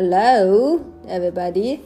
[0.00, 0.78] Hello,
[1.08, 1.80] everybody！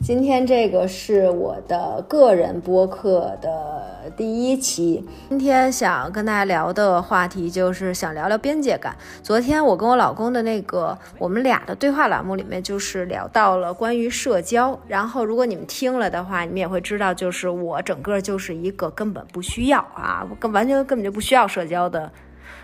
[0.00, 5.04] 今天这个是我的个人播客的第一期。
[5.28, 8.96] 今天想跟大家聊的话题就是想聊聊边界感。
[9.20, 14.78] 昨天我跟我老公的那个我们俩的对话栏目里面，就是聊到了关于社交。
[14.86, 22.12] 然后如果你们听了的话，你们也会知道，就是我整个就是一个根本不需要啊，根完全根本就不需要社交的。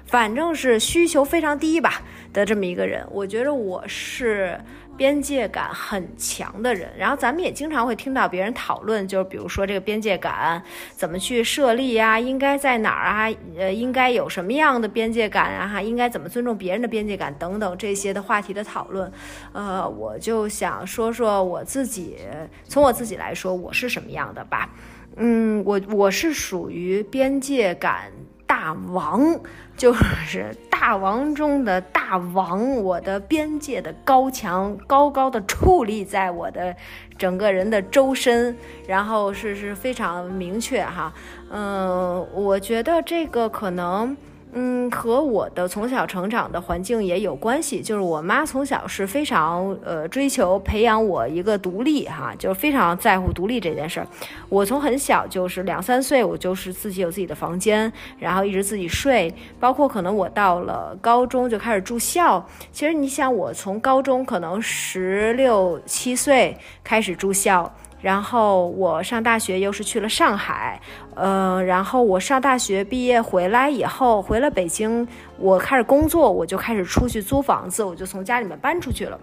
[0.04, 4.58] 反正是需求非常低吧的这么一个人，我觉得我是
[5.02, 6.88] 边界感很强的人。
[6.96, 10.62] 然后咱们也经常会听到别人讨论，就是比如说这个边界感
[10.94, 13.36] 怎么去设立呀，应该在哪儿啊？
[13.58, 15.66] 呃，应该有什么样的边界感啊？
[15.66, 19.10] 哈，应该怎么尊重别人的边界感等等这些的话题的讨论。
[19.52, 22.18] 呃，我就想说说我自己，
[22.68, 24.70] 从我自己来说，我是什么样的吧？
[25.16, 28.12] 嗯，我我是属于边界感。
[28.52, 29.40] 大王
[29.78, 36.76] 就是大王中的大王，我的边界的高墙高高的矗立在我的
[37.16, 38.54] 整个人的周身，
[38.86, 41.10] 然后是是非常明确哈，
[41.50, 44.14] 嗯，我觉得这个可能。
[44.54, 47.80] 嗯，和我的从小成长的环境也有关系。
[47.80, 54.06] 就是我妈从小是非常呃追求培养我一个独立哈，就是非常在乎独立这件事儿。
[54.50, 59.34] 我从很小就是两三岁，我就是自己有自己的房间，然后一直自己睡。
[59.58, 62.46] 包括可能我到了高中就开始住校。
[62.72, 66.54] 其实你想，我从高中可能十六七岁
[66.84, 67.74] 开始住校。
[68.02, 70.78] 然后我上大学又是去了上海，
[71.14, 75.06] 呃，然后我上大学毕业回来以后，回了北京，
[75.38, 79.20] 我开始工作，我就开始出去租房子，我就从家里面搬出去了，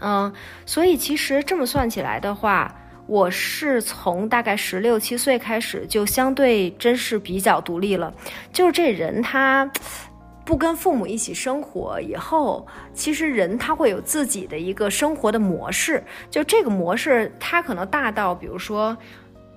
[0.00, 0.32] 嗯，
[0.66, 2.74] 所以其实这么算起来的话，
[3.06, 8.12] 我是从大概十六七岁开始就相对真是比较独立了，
[8.52, 9.70] 就是这人他。
[10.44, 16.02] 不跟父母一起生活以后，其实人他会有自己的一个生活的模式。
[16.30, 18.96] 就这个模式，他可能大到，比如说，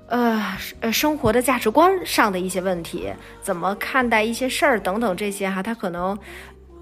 [0.07, 6.17] 呃呃，生活的价值观上的一些问题，怎么看待一些事儿等等这些哈，他可能。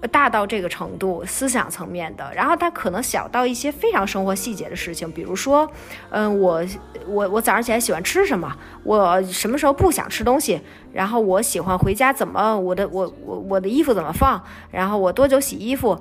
[0.08, 5.70] 大到这个程度，思想层面的，然后他可能小到一些非常生活细节的事情，比如说，
[6.10, 6.64] 嗯，我
[7.06, 10.60] 我我早上起来喜欢吃什么，我什么时候不想吃东西，
[10.92, 15.98] 然后我喜欢回家怎么，我的我我我的衣服怎么放，然后我多久洗衣服，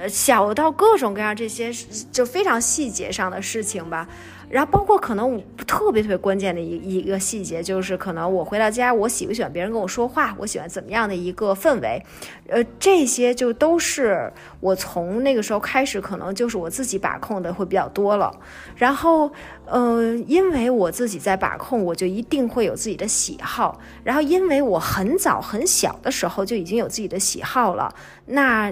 [0.00, 1.72] 呃，小到各种各样这些
[2.10, 4.06] 就非常细节上的事情吧。
[4.52, 12.04] 然后包括可能特别特别关键的一一个细节，就是可能我回到家，我喜不喜欢别人跟我说话，我喜欢怎么样的一个氛围，
[12.48, 14.30] 呃，这些就都是
[14.60, 18.30] 我从那个时候开始，可能就是我自己把控的会比较多了。
[18.76, 19.32] 然后，
[19.64, 23.80] 呃，因为我自己在把控，我就一定会有自己的喜好。
[24.04, 27.90] 然后，因为我很早很小的时候就已经有自己的喜好了，
[28.26, 28.70] 那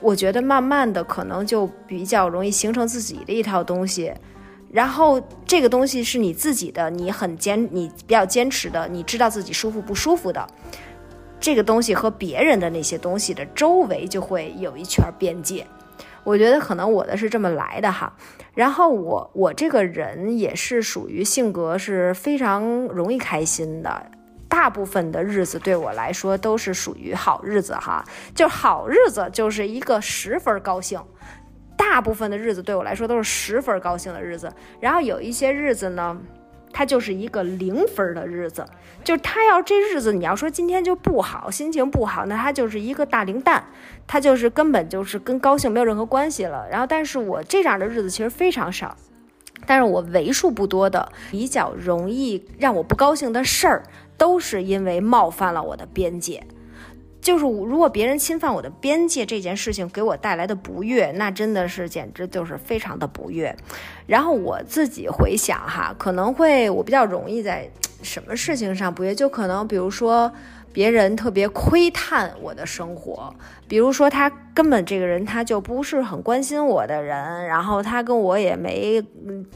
[0.00, 4.10] 我觉得慢慢的可能就比较容易形成自己的一套东西。
[4.70, 10.46] 然后这个东西是你自己的，你很坚，你比较坚持的，你知道自己舒服不舒服的，
[11.40, 15.66] 这个东西和别人的那些东西的周围就会有一圈边界。
[16.24, 18.12] 我觉得可能我的是这么来的哈。
[18.54, 24.10] 然后我我这个人也是属于性格是非常容易开心的，
[24.48, 28.04] 大部分的日子对我来说都是属于好日子哈，
[28.34, 31.00] 就好日子就是一个十分高兴。
[31.78, 36.20] 大部分的日子对我来说都是十分高兴的日子，然后有一些日子呢，
[36.72, 38.66] 它就是一个零分的日子，
[39.02, 43.64] 就是他要这日子你要说今天就不好，心情不好，那它就是一个大零蛋，
[44.06, 46.66] 它就是根本就是跟高兴没有任何关系了。
[46.70, 48.96] 然后，但是我这样的日子其实非常少，
[49.64, 53.82] 但是我为数不多的比较容易让我不高兴的事儿，
[54.16, 56.44] 都是因为冒犯了我的边界。
[57.20, 63.54] 就是如果别人侵犯我的边界这件事情给我带来的不悦，那真的是简直就是非常的不悦。
[64.06, 67.68] 然后我自己回想哈，可能会我比较容易在
[68.02, 70.32] 什么事情上不悦，就可能比如说
[70.78, 73.34] 别人特别窥探我的生活，
[73.66, 74.30] 比如说他。
[74.58, 79.00] 根本这个人他就不是很关心我的人，然后他跟我也没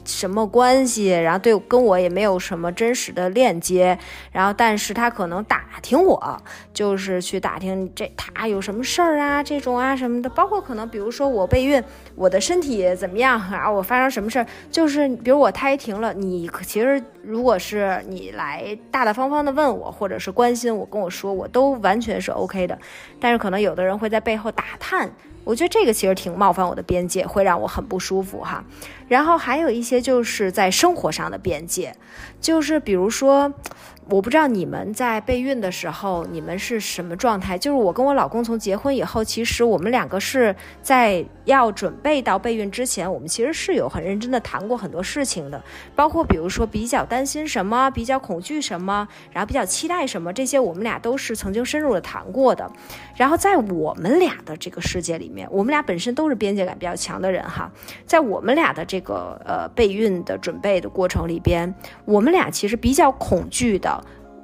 [0.05, 3.99] 什么关系，然后对跟我也没有什么真实的链接，
[4.31, 6.41] 然后但是他可能打听我，
[6.73, 11.83] 就是去打听这他有什么事儿啊，这种啊什么的，包括可能比如说我备孕，
[12.15, 22.77] 我的身体怎么样啊，我发生什么事儿，就是比如我胎停了，你其实如果是你来大大方方的问我，或者是关心我跟我说，我都完全是 OK 的，
[23.19, 25.09] 但是可能有的人会在背后打探。
[25.45, 28.63] 我觉得这个其实挺冒犯我的边界，会让我很不舒服哈。
[29.09, 31.93] 然后还有一些就是在生活上的边界，
[32.39, 33.53] 就是比如说，
[34.09, 37.57] 我不知道你们在备孕的时候，你们是什么状态？
[37.57, 45.63] 就是我跟我老公从结婚以后，其实我们两个是在要准备到备孕之前，我们其实是有很认真的谈过很多事情的，
[45.95, 52.69] 包括比如说比较担心什么，比较恐惧什么，然后比较期待什么，这些我们俩都是曾经深入的谈过的。
[53.15, 57.71] 然后在我们俩的这个世界里面，我们俩本身都是边界感比较强的人哈，
[58.05, 61.73] 在我们俩的这个呃备孕的准备的过程里边，
[62.03, 63.92] 我们俩其实比较恐惧的。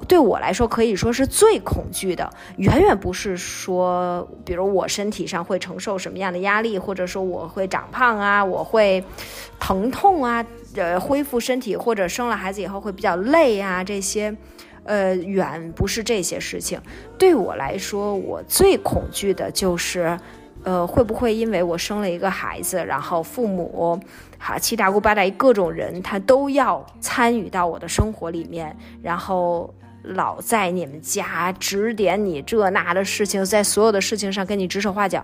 [0.07, 9.03] 对我来说，可以说是最恐惧的，远远不是说，比如我身体上会承受什么样的压力，或者说我会长胖啊，我会
[9.59, 10.43] 疼痛啊，
[10.75, 14.35] 呃，恢复身体，或者生了孩子以后会比较累啊，这些，
[14.83, 16.81] 呃，远不是这些事情。
[17.17, 20.17] 对我来说，我最恐惧的就是，
[20.63, 23.99] 呃，会不会因为我生了一个孩子，然后父母，
[24.39, 29.71] 哈，七大姑八大姨各种人，他都要参与到我的生活里面，然后。
[30.03, 35.23] 老在你们家指点你这那的事情，在所有的事情上跟你指手画脚，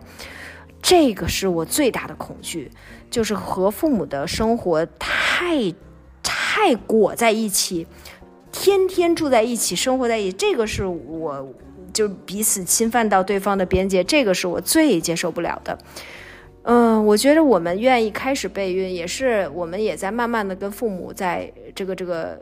[0.82, 2.70] 这个是我最大的恐惧，
[3.10, 5.74] 就是和父母的生活太
[6.22, 7.88] 太裹在一起，
[8.52, 11.54] 天天住在一起，生活在一起，这个是我
[11.94, 15.78] 就彼此侵犯到对方的边界，这个是我最接受不了的。
[16.64, 22.40] 嗯，我觉得我们愿意开始备孕，也是我们也在慢慢的跟父母在这个这个。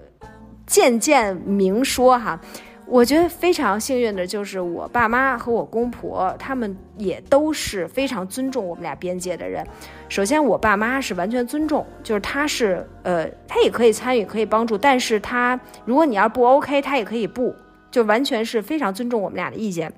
[0.66, 2.40] 渐渐明说哈，
[2.86, 9.66] 我觉得非常幸运的就是我爸妈和我公婆，他们也都是非常尊重我们俩边界的人。
[10.10, 17.54] 首先，我爸妈是完全尊重，就是他是呃，他也可以参与，可以帮助，但是他如果你要不 OK，他也可以不，
[17.92, 19.92] 就完全是非常尊重我们俩的意见。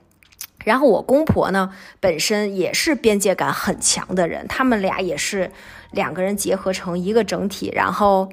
[0.64, 1.70] 然后我公婆呢，
[2.00, 5.52] 本身也是边界感很强的人，他们俩也是
[5.92, 8.30] 两个人结合成一个整体，然后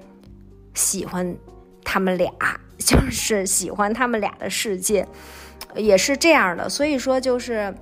[0.75, 1.37] 喜欢。
[1.85, 2.33] 他们俩
[2.79, 5.07] 就是喜欢他们俩的世界，
[5.77, 7.75] 也是这样的，所以说就是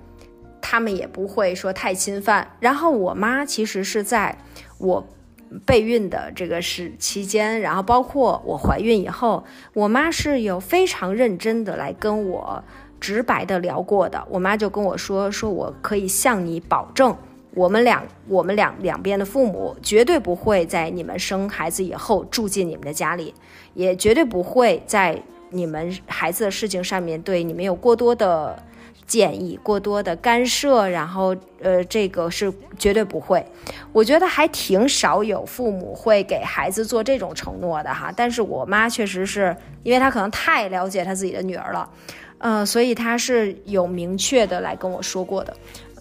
[0.61, 2.57] 他们也不会说太侵犯。
[2.61, 4.37] 然后我妈其实是在
[4.79, 5.07] 我
[5.67, 12.63] 备孕的这个时期间，然后包括我怀孕以后，我妈是有非常认真的来跟我
[13.01, 14.25] 直白的聊过的。
[14.31, 17.17] 我妈就跟我说，说我可以向你保证。
[17.55, 23.35] 我们两我们两两边的父母绝对不会在你们生孩子以后住进你们的家里，
[23.75, 25.21] 也绝对不会在
[25.51, 28.63] 你们孩子的事情上面对你们有过多的
[29.05, 30.89] 建议、过多的干涉。
[30.89, 33.45] 然后，呃，这个是绝对不会。
[33.93, 38.13] 我觉得还挺少有父母会给孩子做这种承诺的哈。
[38.15, 41.91] 但是我妈确实是因为她可能太了解她自己的女儿了，
[42.39, 45.53] 嗯，所以她是有明确的来跟我说过的。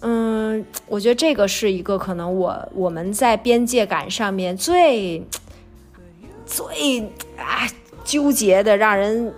[0.02, 5.22] 嗯，我觉得这个是一个可能我我们在边界感上面最
[6.46, 7.00] 最
[7.36, 7.68] 啊
[8.02, 9.34] 纠结的，让人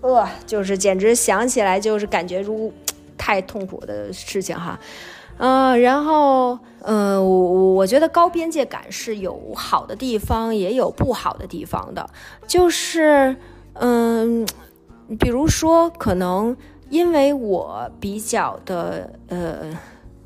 [0.00, 2.72] 呃，就是简直想起来就是感觉如
[3.18, 4.80] 太痛苦的事情哈。
[5.36, 12.08] 嗯，然后嗯，我我觉得高边界感是有好的地方，也有不好的地方的，
[12.46, 13.36] 就是
[13.74, 14.46] 嗯，
[15.18, 16.56] 比如说可能
[16.88, 19.78] 因为我比较的呃。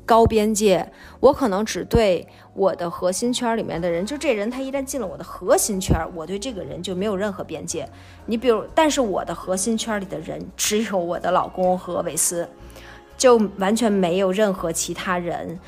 [0.05, 7.87] 高边界，我可能只对我的核心圈里面的人，就这人他一旦进了我的核心圈，我对这个人就没有任何边界。
[8.25, 12.47] 你比如，但是我的核心圈里的人只有我的老公和韦斯，
[13.17, 15.59] 就完全没有任何其他人，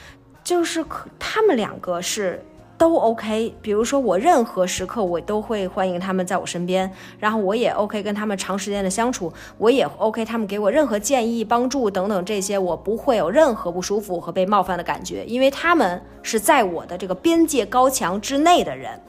[0.43, 2.43] 就是可他们两个是。
[2.75, 18.99] 都 OK，比如说我任何时刻我都会欢迎他们在我身边，然后我也 OK 跟他们长时间的相处，我也 OK 他们给我任何建议、帮助等等这些，我不会有任何不舒服和被冒犯的感觉，因为他们是在我的这个边界高墙之内的人。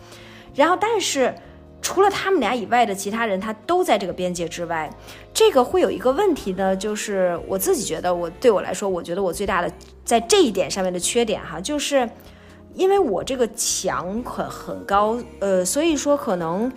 [0.55, 1.35] 然后，但是
[1.83, 4.89] 除了他们俩以外的其他人，他都在这个边界之外。
[5.33, 9.73] 这个会有一个问题呢，就是我自己觉得，我对我来说，我觉得我最大的
[10.05, 12.09] 在这一点上面的缺点哈，就是。
[12.75, 16.71] 因为我这个墙很很高，呃，所以说可能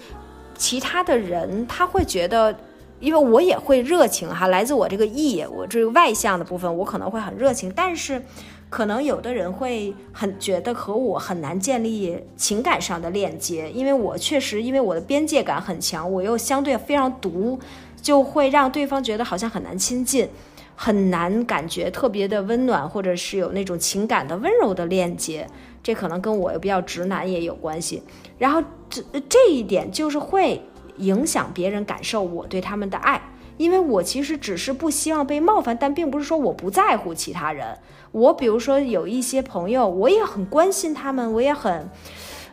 [0.56, 2.56] 其他的人他会觉得，
[3.00, 8.22] 因为我也会热情哈，来自我这个 E，我这个外向的部分，我可能会很热情，但是
[8.70, 17.60] 可能有的人会很觉得和我很难建立情感上的链接，因为我确实因为我的边界感很强，我又相对非常独，
[18.02, 20.28] 就会让对方觉得好像很难亲近，
[20.76, 25.48] 很难感觉特别的温暖，或者是有那种情感的温柔的链接。
[25.88, 28.04] 这可能跟我又比较直男也有关系，
[28.38, 30.62] 然后这这一点就是会
[30.98, 33.22] 影响别人感受我对他们的爱，
[33.56, 37.78] 因为我其实只是不希望被冒犯，但并不是说我不在乎其他人。
[38.12, 41.90] 我比如说有一些朋友，我也很关心他们，我也很，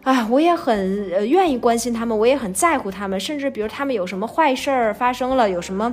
[0.04, 5.92] 啊，我也很愿意关心他们，我也很在乎他们，甚至比如他们有什么坏事儿发生了，有什么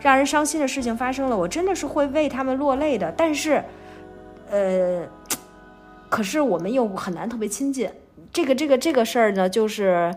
[0.00, 3.12] 让人伤心的事情发生了，我真的是会为他们落泪的。
[3.14, 3.62] 但是，
[4.50, 5.02] 呃，
[6.08, 7.88] 可是我们又很难特别亲近。
[8.32, 10.14] 这个这个这个事儿呢，就是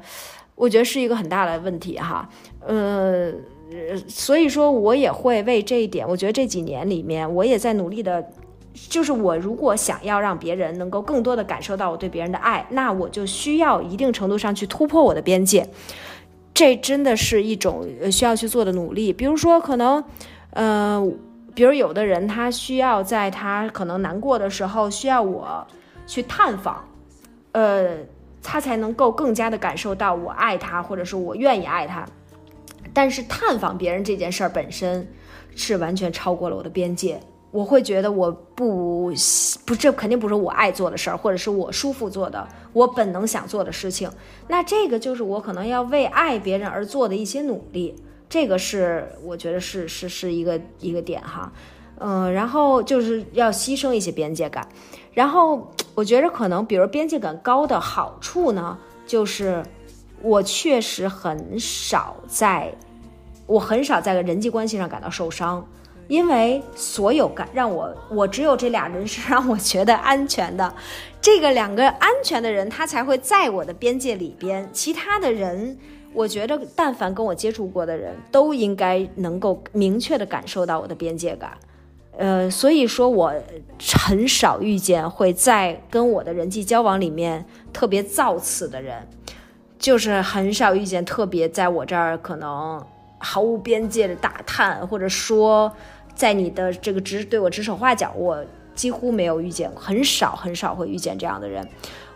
[0.55, 2.27] 我觉得是一个很大的问题哈。
[2.65, 3.31] 呃，
[4.07, 8.25] 所以说我也会为这一点，我觉得这几年里面，我也在努力的。
[8.73, 15.67] 就是我如果想要让别人能够更多的感受到我对别人的爱，那我就需要一定程度上去突破我的边界，
[16.53, 19.11] 这真的是一种需要去做的努力。
[19.11, 20.01] 比如说，可能，
[20.51, 21.05] 呃，
[21.53, 25.67] 比如有的人他需要在他可能难过的时候需要我
[26.11, 26.85] 去探访，
[27.53, 27.99] 呃，
[28.43, 32.05] 他才能够更加的感受到我爱他，或者是我愿意爱他。
[32.93, 35.07] 但是探访别人这件事儿本身
[35.55, 37.17] 是完全超过了我的边界。
[37.51, 39.13] 我会觉得我不
[39.65, 44.11] 不，这肯定不是我爱做的事儿，或者是我舒服做的，我本能想做的事情。
[44.49, 47.95] 那这个就是我可能要为爱别人而做的一些努力，
[48.27, 51.49] 这个是我觉得是是是一个一个点哈，
[51.99, 54.67] 嗯，然后就是要牺牲一些边界感。
[55.13, 59.63] 然后我觉着可能，比如边界感高的好处呢，就是
[60.21, 62.73] 我确实很少在，
[63.45, 65.65] 我很少在人际关系上感到受伤。
[66.07, 70.73] 因为所有感让我，我只有这俩人是让我觉得安全的，
[71.21, 74.67] 这个两个安全的人，他才会在我的边界里边。
[74.73, 75.77] 其他的人，
[76.13, 81.57] 我觉得但凡跟我接触过的人都应该能够明确的感受到我的边界感。
[82.17, 83.33] 呃，所以说我
[84.05, 89.07] 很少遇见会在跟我的人际交往里面特别造次的人，
[89.79, 92.85] 就是很少遇见特别在我这儿可能
[93.17, 95.71] 毫无边界的打探或者说。
[96.13, 101.65] 在你的这个指对我指手画脚，我几乎没有遇见，很少很少会遇见这样的人。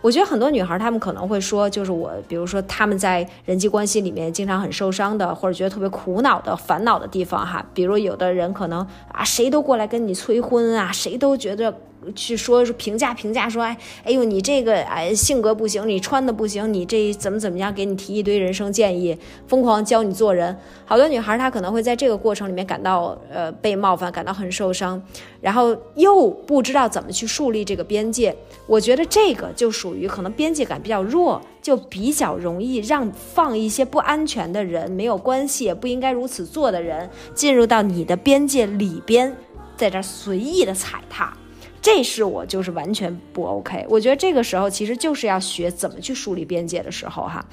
[0.02, 7.66] 我觉得很多女孩她们可能会说，就是我，比如说她们在人际关系里面经常很受伤的，或者觉得特别苦恼的、烦恼的地方哈。
[7.74, 11.74] 比如有的人可能啊，谁都过来跟你催婚啊，谁都觉得。
[12.16, 25.02] 去说说评价评价说哎哎呦你这个哎性格不行你穿的不行你这怎么怎么样给你提一堆人生建议疯狂教你做人好多女孩她可能会在这个过程里面感到呃被冒犯感到很受伤，
[25.42, 28.36] 然后又不知道怎么去树立这个边界。
[28.68, 39.36] 我觉得这个就属于可能边界感比较弱，就比较容易让放一些不安全的人没有关系不应该如此做的人进入到你的边界里边，
[39.76, 41.36] 在这随意的踩踏。
[41.86, 47.46] 这是我就是完全不 OK，我觉得这个时候其实就是要学怎么去树立边界的时候哈。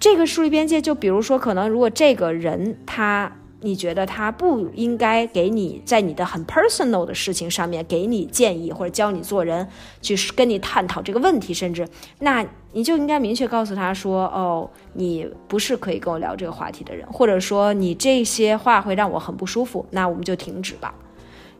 [0.00, 3.30] 这个树立边界，就比如说，可能如果这个人他
[3.60, 9.68] 你觉得他不应该给你在你的很 personal 的事情上面给你建议或者教你做人，
[10.02, 11.86] 去跟你探讨这个问题，甚至
[12.18, 20.92] 那你就应该明确告诉他说，哦，你不是可以跟我聊这个话题的人，或者说你这些话会让我很不舒服，那我们就停止吧。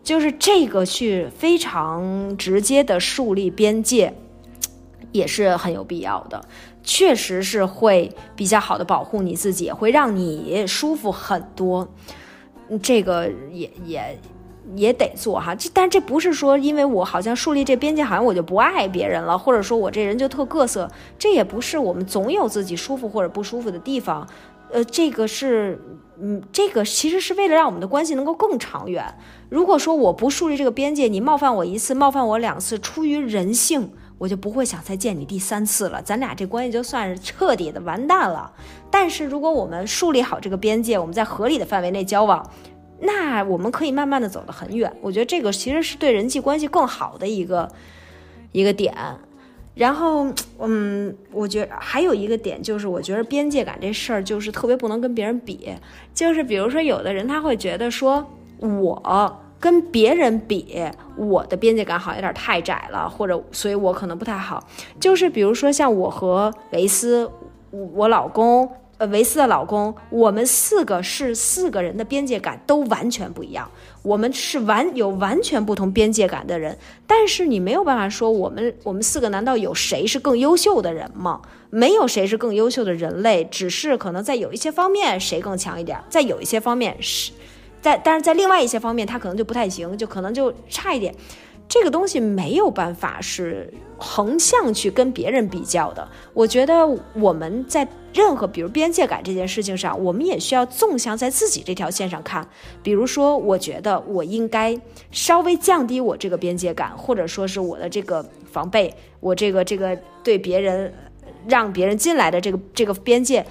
[0.02, 4.14] 就是这个去非常直接的树立边界，
[5.12, 6.40] 也是很有必要的。
[6.82, 11.86] 确实是会比较好的保护你自己，会让你舒服很多。
[12.82, 14.18] 这个也也
[14.74, 15.54] 也得做哈。
[15.54, 20.90] 这但这不是说因为我好像树立这边界，好像我就不爱别人了，或者说我这人就特各色。
[21.18, 24.26] 这也不是我们总有自己舒服或者不舒服的地方。
[24.70, 25.78] 呃，这个是，
[26.20, 29.14] 嗯，这个其实是为了让我们的关系能够更长远。
[29.48, 38.52] 如果说我不树立这个边界，你冒犯我一次，冒犯我两次，出于人性，我就不会想再见你第三次了，咱俩这关系就算是彻底的完蛋了。
[38.90, 42.50] 但是如果我们树立好这个边界，我们在合理的范围内交往，
[43.00, 44.92] 那我们可以慢慢的走得很远。
[45.00, 47.70] 我觉得这个其实是对人际关系更好的一个
[48.50, 48.92] 一个点。
[49.78, 50.26] 然后，
[50.58, 55.70] 嗯，我觉得还有一个点就是，我觉得边界感这事儿就是特别不能跟别人比。
[56.12, 58.26] 就是比如说，有的人他会觉得说，
[58.58, 60.84] 我跟别人比，
[61.16, 64.66] 我的边界感好有点太窄了，或者所以我可能不太好。
[64.98, 67.30] 就是比如说，像我和维斯，
[67.70, 68.68] 我老公。
[68.98, 73.70] 呃，维斯的老公，我们四个是四个人的边界感都完全不一样，
[74.02, 76.76] 我们是完有完全不同边界感的人。
[77.06, 81.40] 但是你没有办法说我们我们四个难道有谁是更优秀的人吗？
[81.70, 87.30] 没有谁是更优秀的人类，只是可能在有一些方面谁更强一点，在有一些方面是，
[87.80, 91.14] 在但是在另外一些方面他可能就不太行，就可能就差一点。
[91.68, 96.08] 这个东西没有办法是横向去跟别人比较的。
[96.32, 97.86] 我觉得我们在
[98.18, 102.44] 任何比如边界感这件事情上，我们也需要纵向在自己这条线上看。
[102.82, 104.76] 比如说，我觉得我应该
[105.12, 110.92] 稍微降低我这个边界感，或者说是我的这个防备，我这个这个对别人
[111.46, 113.46] 让别人进来的这个这个边界，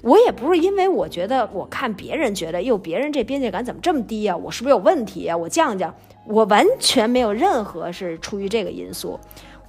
[0.00, 4.34] 我也不是因为我觉得我看别人觉得，哟，别人这边界感怎么这么低啊？
[4.34, 5.36] 我是不是有问题啊？
[5.36, 5.94] 我降降，
[6.26, 9.20] 我完全没有任何是出于这个因素，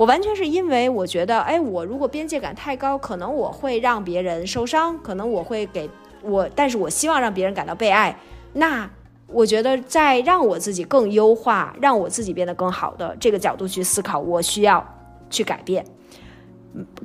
[0.01, 5.87] 我完全是因为我觉得，哎，我如果边界感太高，可能我会让别人受伤，可能我会给
[6.23, 8.17] 我，但是我希望让别人感到被爱，
[8.53, 8.89] 那。
[9.27, 14.85] 我觉得在让我自己更优化，让我自己变得更好的这个角度去思考，我需要
[15.29, 15.85] 去改变，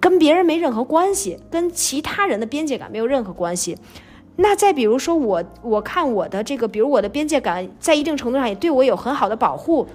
[0.00, 3.78] 跟别人没任何关系，跟其他人的边界感没有任何关系。
[4.34, 9.86] 那再比如说我，我看我的这个，比如我的边界感在一定程度上也对我有很好的保护，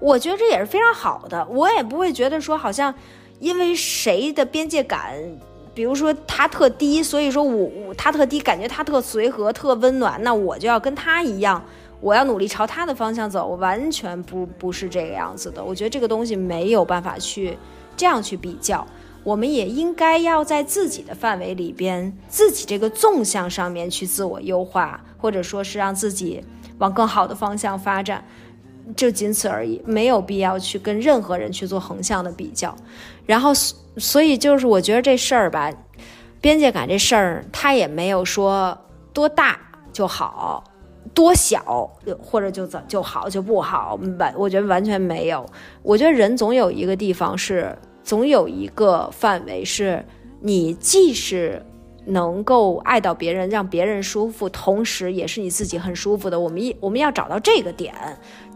[0.00, 1.46] 我觉得这也是非常好的。
[1.46, 2.94] 我也不会觉得说好像
[3.40, 5.14] 因为谁的边界感。
[5.74, 11.62] 比如说他特低，所以说我我他特低，感觉他特随和、特温暖，那我就要跟他一样，
[12.00, 15.62] 我要努力朝他的方向走，完全不不是这个样子的。
[15.62, 17.58] 我觉得这个东西没有办法去
[17.94, 18.86] 这样去比较，
[19.22, 26.42] 我们也应该要在自己的范围里边，自己这个纵向上面去自我优化，或者说是让自己
[26.78, 28.24] 往更好的方向发展。
[28.94, 32.74] 就仅此而已，没有必要去跟任何人去做横向的比较。
[33.24, 33.52] 然后，
[33.96, 35.72] 所以就是我觉得这事儿吧，
[36.40, 38.76] 边界感这事儿，它也没有说
[39.12, 39.58] 多大
[39.92, 40.62] 就好，
[41.12, 41.90] 多小
[42.22, 45.44] 或者就怎就好就不好，完我觉得完全没有。
[45.82, 50.04] 我觉得人总有一个地方是，总有一个范围是，
[50.40, 51.64] 你既是。
[52.08, 56.38] 能够爱到别人，让别人舒服，同时也是你自己很舒服的。
[56.38, 57.92] 我们一我们要找到这个点，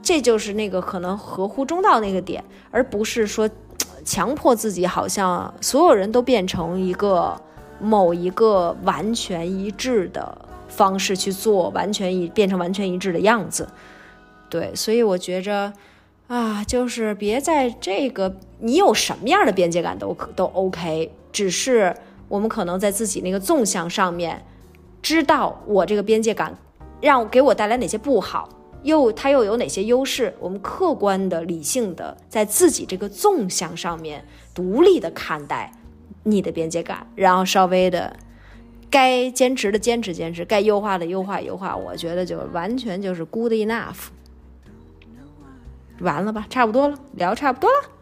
[0.02, 3.48] 这就是那个可能合乎中道那个点，而不是说
[4.04, 7.40] 强迫自己好像所有人都变成一个
[7.80, 10.36] 某一个完全一致的
[10.68, 13.68] 方式去做，完全一变成完全一致的样子。
[14.48, 15.72] 对，所以我觉着
[16.28, 21.94] 啊，就是别在这个你有什么样的边界感都都 OK，只是。
[22.30, 24.46] 我们可能在自己那个纵向上面，
[25.02, 26.56] 知道我这个边界感，
[27.00, 28.48] 让给我带来哪些不好，
[28.82, 30.34] 又它又有哪些优势？
[30.40, 35.72] 我们客观的、理性的，在自己这个纵向上面独立的看待
[36.22, 38.16] 你的边界感，然后稍微的
[38.90, 41.76] 该坚持的坚持坚持，该优化的优化优化。
[41.76, 44.08] 我觉得就完全就是 good enough，
[46.00, 46.46] 完了吧？
[46.48, 47.99] 差不多了，聊差不多了。